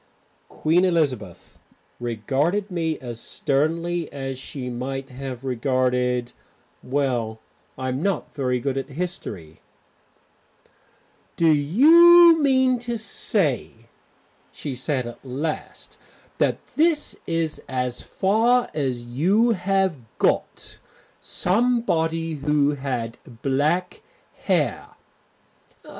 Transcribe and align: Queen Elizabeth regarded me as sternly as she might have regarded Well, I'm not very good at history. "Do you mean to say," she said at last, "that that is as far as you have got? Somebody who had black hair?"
Queen 0.49 0.83
Elizabeth 0.83 1.59
regarded 1.99 2.71
me 2.71 2.97
as 2.97 3.19
sternly 3.19 4.11
as 4.11 4.39
she 4.39 4.67
might 4.67 5.09
have 5.09 5.43
regarded 5.43 6.33
Well, 6.81 7.39
I'm 7.77 8.01
not 8.01 8.33
very 8.33 8.59
good 8.59 8.79
at 8.79 8.89
history. 8.89 9.61
"Do 11.35 11.51
you 11.51 12.41
mean 12.41 12.79
to 12.79 12.97
say," 12.97 13.73
she 14.51 14.73
said 14.73 15.05
at 15.05 15.23
last, 15.23 15.97
"that 16.39 16.65
that 16.75 17.15
is 17.27 17.61
as 17.69 18.01
far 18.01 18.71
as 18.73 19.05
you 19.05 19.51
have 19.51 19.97
got? 20.17 20.79
Somebody 21.19 22.33
who 22.37 22.71
had 22.71 23.19
black 23.43 24.01
hair?" 24.45 24.95